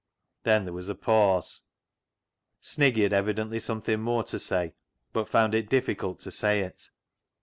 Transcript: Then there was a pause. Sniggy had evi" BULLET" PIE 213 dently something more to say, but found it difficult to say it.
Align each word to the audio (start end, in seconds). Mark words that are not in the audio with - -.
Then 0.41 0.63
there 0.65 0.73
was 0.73 0.89
a 0.89 0.95
pause. 0.95 1.61
Sniggy 2.59 3.03
had 3.03 3.11
evi" 3.11 3.35
BULLET" 3.35 3.35
PIE 3.35 3.59
213 3.59 3.59
dently 3.61 3.61
something 3.61 4.01
more 4.01 4.23
to 4.23 4.39
say, 4.39 4.73
but 5.13 5.29
found 5.29 5.53
it 5.53 5.69
difficult 5.69 6.19
to 6.21 6.31
say 6.31 6.61
it. 6.61 6.89